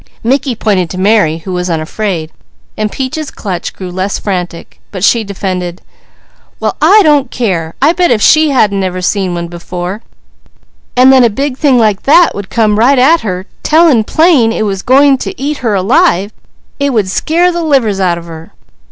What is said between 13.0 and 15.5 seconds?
her, tellin' plain it was goin' to